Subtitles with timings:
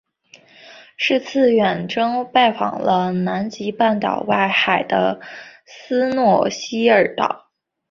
[0.97, 5.21] 是次远征拜访了南极半岛外海的
[5.67, 7.51] 斯诺希尔岛。